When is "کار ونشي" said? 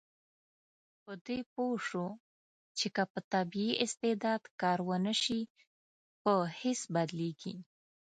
4.61-5.41